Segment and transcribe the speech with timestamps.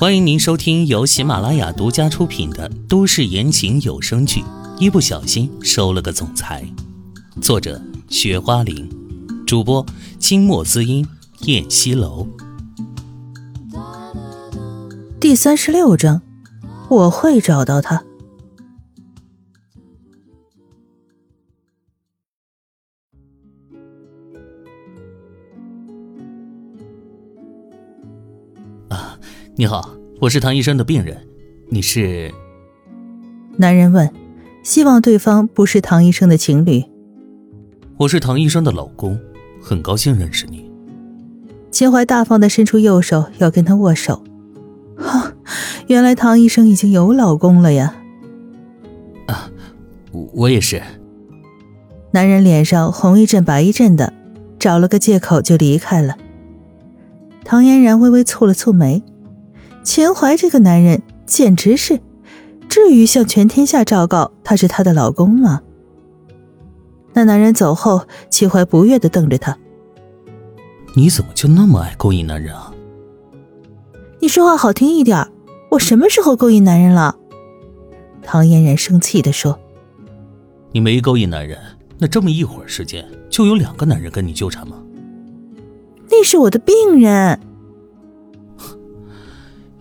[0.00, 4.42] 欢迎您收听由喜马拉雅独家出品的都市言情有声剧
[4.78, 6.64] 《一不小心收了个总裁》，
[7.42, 8.88] 作者：雪花玲，
[9.44, 9.84] 主播：
[10.20, 11.04] 清墨滋音、
[11.46, 12.28] 燕西楼。
[15.18, 16.22] 第三十六章，
[16.88, 18.04] 我会找到他。
[29.60, 29.90] 你好，
[30.20, 31.20] 我是唐医生的病人，
[31.68, 32.32] 你是？
[33.56, 34.08] 男人问，
[34.62, 36.84] 希望对方不是唐医生的情侣。
[37.96, 39.18] 我是唐医生的老公，
[39.60, 40.70] 很高兴认识你。
[41.72, 44.22] 秦淮大方的伸出右手要跟他握手。
[44.96, 45.32] 哈，
[45.88, 47.96] 原来唐医生已经有老公了呀！
[49.26, 49.50] 啊，
[50.34, 50.80] 我也是。
[52.12, 54.12] 男人脸上红一阵白一阵的，
[54.56, 56.16] 找了个借口就离开了。
[57.42, 59.02] 唐嫣然微微蹙了蹙眉。
[59.82, 62.00] 秦淮这个男人简直是，
[62.68, 65.62] 至于向全天下昭告他是她的老公吗？
[67.14, 69.56] 那男人走后，秦淮不悦的瞪着他
[70.94, 72.72] ：“你怎么就那么爱勾引男人啊？”
[74.20, 75.26] 你说话好听一点，
[75.70, 77.16] 我什么时候勾引男人了？
[78.22, 79.58] 唐嫣然生气的说
[80.70, 81.58] ：“你没勾引男人，
[81.98, 84.76] 那这么一会儿时间就有两个男人跟你纠缠吗？”
[86.10, 87.40] 那是我的病人。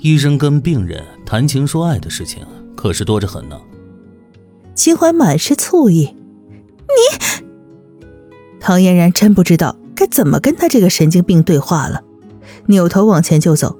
[0.07, 2.41] 医生跟病人谈情说爱的事情
[2.77, 3.59] 可是多着很呢。
[4.73, 6.15] 秦淮满是醋意，
[6.87, 7.43] 你，
[8.57, 12.03] 唐嫣然真不知道该怎么跟他这个神经病对话了，
[12.67, 13.77] 扭头往前就走，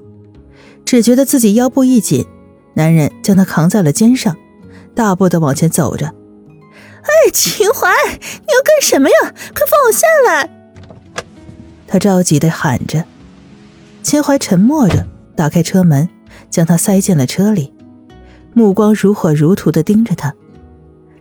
[0.84, 2.26] 只觉得自己腰部一紧，
[2.74, 4.36] 男人将她扛在了肩上，
[4.94, 6.08] 大步的往前走着。
[6.08, 9.14] 哎，秦淮，你要干什么呀？
[9.22, 10.50] 快放我下来！
[11.86, 13.06] 他着急的喊着。
[14.02, 15.06] 秦淮沉默着。
[15.36, 16.08] 打开车门，
[16.50, 17.72] 将他塞进了车里，
[18.54, 20.34] 目光如火如荼的盯着他。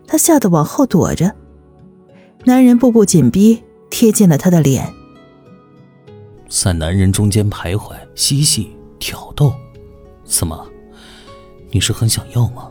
[0.06, 1.34] 他吓得往后躲着。
[2.46, 4.94] 男人步步紧逼，贴近了他的脸，
[6.48, 9.54] 在男人中间徘徊、嬉戏、挑逗，
[10.24, 10.66] 怎么？
[11.72, 12.70] 你是很想要吗？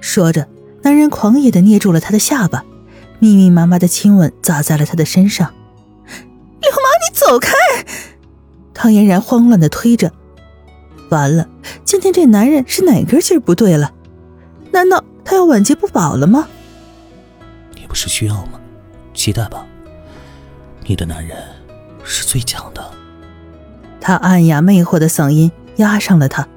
[0.00, 0.48] 说着，
[0.82, 2.64] 男人狂野的捏住了他的下巴，
[3.18, 5.52] 密密麻麻的亲吻砸在了他的身上。
[6.62, 7.52] 流氓，你走开！
[8.72, 10.10] 唐嫣然慌乱的推着，
[11.10, 11.46] 完了，
[11.84, 13.92] 今天这男人是哪根筋不对了？
[14.72, 16.48] 难道他要晚节不保了吗？
[17.74, 18.60] 你不是需要吗？
[19.12, 19.66] 期待吧，
[20.86, 21.36] 你的男人
[22.02, 22.90] 是最强的。
[24.00, 26.48] 他暗哑魅惑的嗓音压上了他，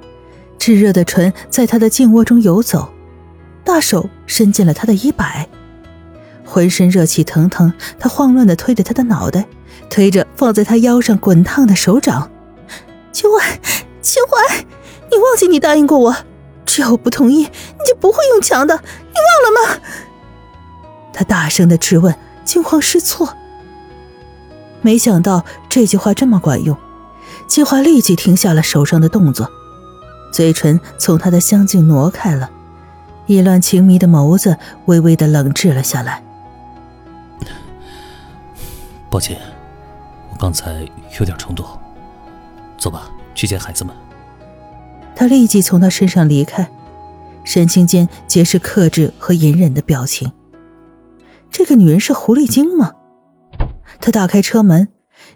[0.57, 2.93] 炙热的唇在他的颈窝中游走，
[3.63, 5.49] 大手伸进了他的衣摆，
[6.45, 9.45] 浑身热气腾腾，他慌乱的推着他的脑袋。
[9.89, 12.31] 推着放在他腰上滚烫的手掌，
[13.11, 13.59] 秦淮，
[14.03, 14.65] 秦淮，
[15.09, 16.15] 你忘记你答应过我，
[16.65, 19.81] 只要我不同意，你就不会用强的，你忘了吗？
[21.13, 22.13] 他大声的质问，
[22.43, 23.33] 惊慌失措。
[24.81, 26.77] 没想到这句话这么管用，
[27.47, 29.49] 秦淮立即停下了手上的动作，
[30.33, 32.51] 嘴唇从他的香颈挪开了，
[33.25, 36.21] 意乱情迷的眸子微微的冷滞了下来。
[39.09, 39.39] 抱歉。
[40.29, 40.85] 我刚才
[41.19, 41.65] 有点冲动，
[42.77, 43.95] 走吧，去接孩子们。
[45.15, 46.69] 他立即从他身上离开，
[47.43, 50.31] 神情间皆是克制和隐忍的表情。
[51.51, 52.93] 这个女人是狐狸精吗？
[54.01, 54.87] 他打开车门，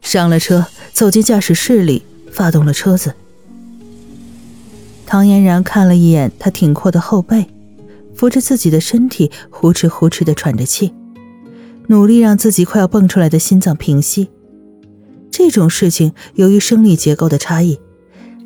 [0.02, 3.14] 上了车，走进驾驶室里，发动了车子。
[5.06, 7.48] 唐嫣然看了一眼他挺阔的后背，
[8.16, 10.94] 扶着自己的身体，呼哧呼哧的喘着气，
[11.88, 14.30] 努力让自己快要蹦出来的心脏平息。
[15.30, 17.80] 这种事情，由于生理结构的差异，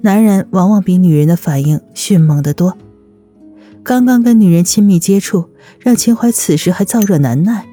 [0.01, 2.77] 男人往往比女人的反应迅猛得多。
[3.83, 7.67] 刚刚跟女人亲密接触，让秦淮此时还燥热难耐。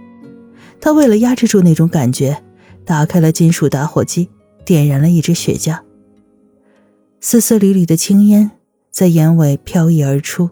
[0.81, 2.43] 他为了压制住那种感觉，
[2.85, 4.29] 打开了金属打火机，
[4.65, 5.79] 点燃了一支雪茄。
[7.21, 8.51] 丝丝缕缕的青烟
[8.91, 10.51] 在烟尾飘逸而出，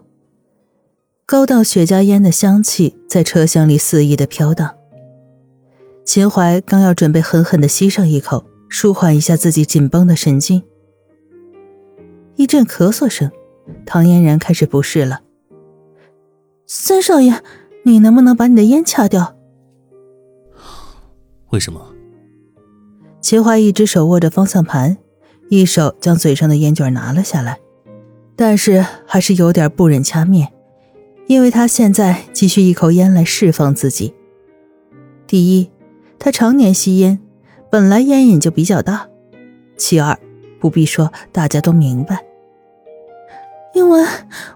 [1.25, 4.75] 高档雪茄烟的香气在车厢里肆意的飘荡。
[6.03, 10.61] 秦淮刚要准备狠狠的吸上一口，舒缓一下自己紧绷的神经，
[12.37, 13.29] 一阵咳嗽声，
[13.85, 15.19] 唐嫣然开始不适了。
[16.65, 17.41] 三少爷，
[17.83, 19.35] 你能不能把你的烟掐掉？
[21.49, 21.93] 为什么？
[23.19, 24.97] 秦淮一只手握着方向盘，
[25.49, 27.59] 一手将嘴上的烟卷拿了下来，
[28.35, 30.47] 但是还是有点不忍掐灭，
[31.25, 34.13] 因为他现在急需一口烟来释放自己。
[35.27, 35.69] 第一。
[36.19, 37.19] 他常年吸烟，
[37.69, 39.07] 本来烟瘾就比较大。
[39.77, 40.17] 其二，
[40.59, 42.25] 不必说，大家都明白，
[43.77, 44.03] 因为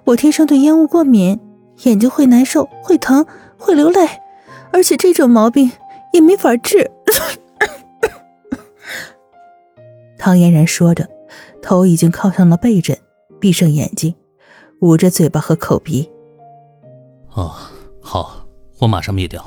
[0.03, 1.39] 我天生对烟雾过敏，
[1.83, 3.23] 眼睛会难受、会疼、
[3.55, 4.09] 会流泪，
[4.73, 5.71] 而且这种毛病
[6.11, 6.89] 也没法治。
[10.17, 11.07] 唐嫣然说着，
[11.61, 12.97] 头已经靠上了被枕，
[13.39, 14.15] 闭上眼睛，
[14.79, 16.09] 捂着嘴巴和口鼻。
[17.35, 17.53] 哦，
[18.01, 18.47] 好，
[18.79, 19.45] 我马上灭掉。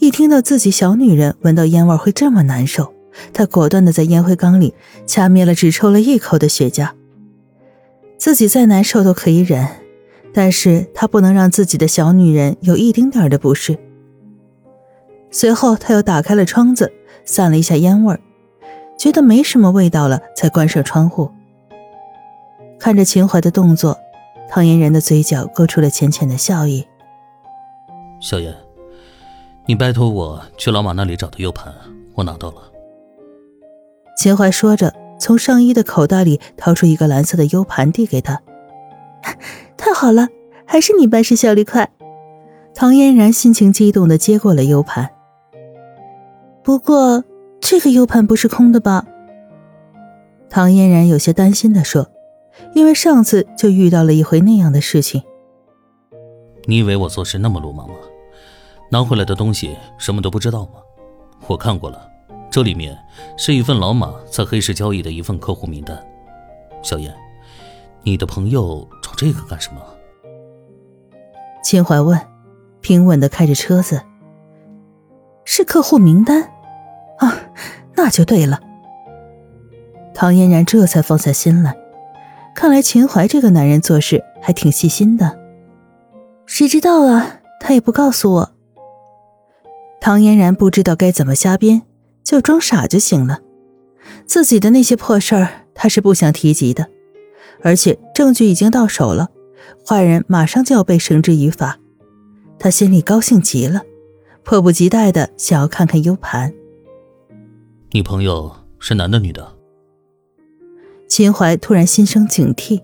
[0.00, 2.92] 一听到自己小女人闻到烟味会这么难受，
[3.32, 4.74] 他果断的在烟灰缸里
[5.06, 6.90] 掐灭了只抽了一口的雪茄。
[8.20, 9.66] 自己再难受都可以忍，
[10.34, 13.78] 但是他不能让自己的小女人有一丁点的不适。
[15.30, 16.92] 随后，他又打开了窗子，
[17.24, 18.20] 散了一下烟味儿，
[18.98, 21.30] 觉得没什么味道了，才关上窗户。
[22.78, 23.98] 看着秦淮的动作，
[24.50, 26.86] 唐嫣然的嘴角勾出了浅浅的笑意。
[28.20, 28.54] 小燕，
[29.64, 31.72] 你拜托我去老马那里找的 U 盘，
[32.16, 32.56] 我拿到了。
[34.18, 34.99] 秦淮说着。
[35.20, 38.40] 从上衣的口袋里掏出一个蓝色的 U 盘，递给他。
[39.76, 40.28] 太好了，
[40.64, 41.88] 还是你办事效率快。
[42.74, 45.10] 唐嫣然心情激动的接过了 U 盘。
[46.64, 47.22] 不过，
[47.60, 49.04] 这个 U 盘不是空的吧？
[50.48, 52.08] 唐嫣然有些担心的说，
[52.74, 55.22] 因为上次就遇到了一回那样的事情。
[56.64, 57.94] 你以为我做事那么鲁莽吗？
[58.90, 60.72] 拿回来的东西什么都不知道吗？
[61.46, 62.09] 我看过了。
[62.50, 62.98] 这里面
[63.36, 65.96] 是一份老马在黑市交易的一份客户名单，
[66.82, 67.14] 小燕，
[68.02, 69.80] 你的朋友找这个干什么？
[71.62, 72.18] 秦淮问，
[72.80, 74.02] 平稳的开着车子。
[75.44, 76.42] 是客户名单，
[77.18, 77.36] 啊，
[77.94, 78.60] 那就对了。
[80.14, 81.76] 唐嫣然这才放下心来，
[82.54, 85.38] 看来秦淮这个男人做事还挺细心的。
[86.46, 88.50] 谁知道啊，他也不告诉我。
[90.00, 91.82] 唐嫣然不知道该怎么瞎编。
[92.22, 93.40] 就装傻就行了，
[94.26, 96.88] 自己的那些破事儿他是不想提及的，
[97.62, 99.28] 而且证据已经到手了，
[99.86, 101.78] 坏人马上就要被绳之以法，
[102.58, 103.82] 他心里高兴极了，
[104.44, 106.52] 迫不及待的想要看看 U 盘。
[107.90, 109.56] 你朋友是男的女的？
[111.08, 112.80] 秦淮突然心生警惕，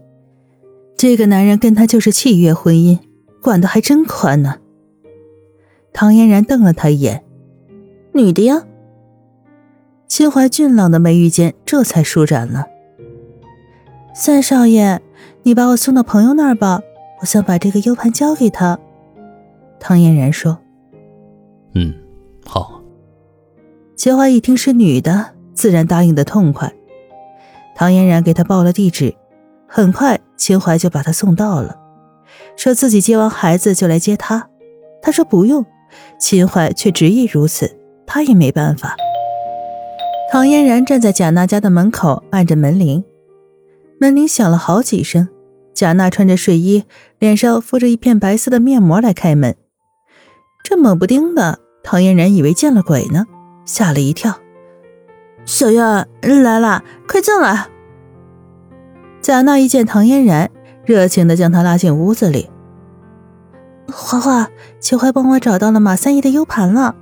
[0.97, 2.99] 这个男人跟他就是契约婚姻，
[3.41, 4.59] 管的还真宽呢。
[5.93, 7.25] 唐嫣然瞪了他一眼，
[8.13, 8.67] 女的呀。
[10.09, 12.67] 秦淮俊朗的眉宇间这才舒展了。
[14.15, 15.01] 三少爷，
[15.43, 16.81] 你把我送到朋友那儿吧，
[17.21, 18.79] 我想把这个 U 盘交给他。
[19.79, 20.59] 唐嫣然说
[21.75, 21.93] ：“嗯，
[22.47, 22.81] 好。”
[23.97, 26.73] 秦淮一听是女的，自然答应的痛快。
[27.75, 29.15] 唐嫣然给他报了地址，
[29.67, 31.77] 很快秦淮就把他送到了，
[32.57, 34.49] 说自己接完孩子就来接他。
[35.03, 35.67] 他说不用，
[36.19, 37.77] 秦淮却执意如此，
[38.07, 38.97] 他也没办法。
[40.29, 43.05] 唐嫣然站在贾娜家的门口，按着门铃。
[44.01, 45.29] 门铃响了好几声。
[45.73, 46.85] 贾娜穿着睡衣，
[47.19, 49.55] 脸上敷着一片白色的面膜来开门。
[50.65, 53.27] 这猛不丁的，唐嫣然以为见了鬼呢，
[53.65, 54.35] 吓了一跳。
[55.45, 57.69] 小燕来了，快进来。
[59.21, 60.51] 贾娜一见唐嫣然，
[60.85, 62.51] 热情的将她拉进屋子里。
[63.93, 64.49] 花花，
[64.81, 66.97] 秦淮帮我找到了马三爷的 U 盘了。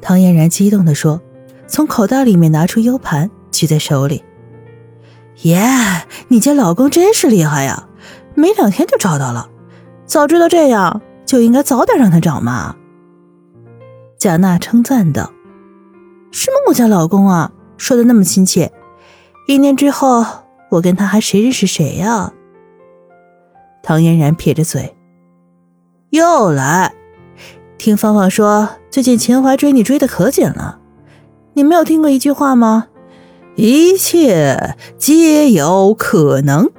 [0.00, 1.20] 唐嫣然激动的说。
[1.68, 4.24] 从口袋里面拿出 U 盘，举在手里。
[5.42, 5.60] 耶，
[6.28, 7.86] 你家老公真是厉害呀，
[8.34, 9.48] 没两天就找到了。
[10.06, 12.74] 早知道这样，就应该早点让他找嘛。
[14.18, 15.30] 贾娜称赞道
[16.32, 18.72] ：“什么我家老公啊，说的那么亲切。
[19.46, 20.24] 一年之后，
[20.70, 22.32] 我跟他还谁认识谁呀？”
[23.84, 24.96] 唐嫣然撇着嘴，
[26.10, 26.92] 又来。
[27.76, 30.77] 听芳芳说，最近秦淮追你追的可紧了。
[31.58, 32.86] 你没有听过一句话吗？
[33.56, 36.70] 一切皆有可能。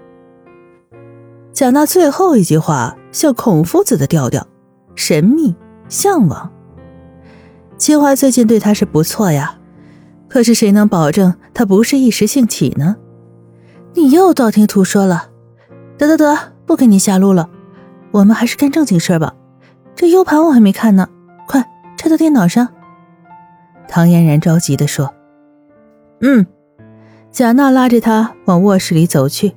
[1.52, 4.48] 讲那最后一句话像孔夫子的调调，
[4.96, 5.54] 神秘
[5.90, 6.50] 向往。
[7.78, 9.58] 秦淮最近对他是不错呀，
[10.30, 12.96] 可是谁能保证他不是一时兴起呢？
[13.96, 15.26] 你又道听途说了。
[15.98, 17.50] 得得得，不跟你瞎撸了，
[18.12, 19.34] 我们还是干正经事吧。
[19.94, 21.10] 这 U 盘我还没看呢，
[21.50, 22.70] 快插到电脑上。
[23.90, 25.14] 唐嫣然着急地说
[26.22, 26.46] ：“嗯。”
[27.32, 29.54] 贾娜拉着他往卧室里走去，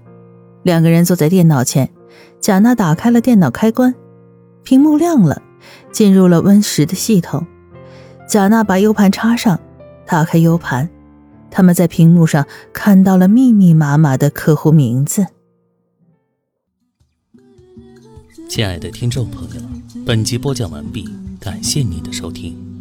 [0.63, 1.89] 两个人坐在电脑前。
[2.41, 3.95] 贾娜打开了电脑开关，
[4.63, 5.41] 屏幕亮了，
[5.93, 7.47] 进入了 Win 十的系统。
[8.29, 9.59] 贾娜把 U 盘插上，
[10.07, 10.91] 打开 U 盘，
[11.51, 15.27] 他们在屏幕上看到了密密麻麻的客户名字。
[18.49, 19.63] 亲爱的听众朋友，
[20.05, 21.09] 本集播讲完毕，
[21.41, 22.72] 感谢您的收听。